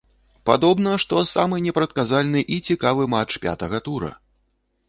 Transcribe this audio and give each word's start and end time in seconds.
Падобна, 0.49 0.93
што 1.03 1.19
самы 1.33 1.59
непрадказальны 1.67 2.41
і 2.57 2.57
цікавы 2.69 3.03
матч 3.15 3.31
пятага 3.45 3.77
тура. 3.91 4.11